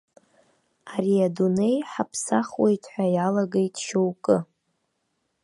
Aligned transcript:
Ари 0.93 1.15
адунеи 1.27 1.77
ҳаԥсахуеит 1.91 2.83
ҳәа 2.91 3.05
иалагеит 3.15 3.75
шьоукы. 3.85 4.37